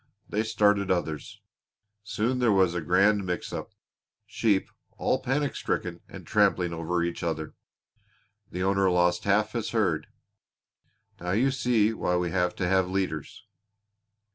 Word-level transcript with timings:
That 0.29 0.47
started 0.47 0.89
others. 0.89 1.41
Soon 2.03 2.39
there 2.39 2.51
was 2.51 2.73
a 2.73 2.81
grand 2.81 3.23
mix 3.23 3.53
up 3.53 3.71
sheep 4.25 4.67
all 4.97 5.21
panic 5.21 5.55
stricken 5.55 6.01
and 6.09 6.25
tramping 6.25 6.73
over 6.73 7.03
each 7.03 7.21
other. 7.21 7.53
The 8.49 8.63
owner 8.63 8.89
lost 8.89 9.25
half 9.25 9.51
his 9.51 9.69
herd. 9.69 10.07
Now 11.19 11.33
you 11.33 11.51
see 11.51 11.93
why 11.93 12.15
we 12.17 12.31
have 12.31 12.55
to 12.55 12.67
have 12.67 12.89
leaders." 12.89 13.45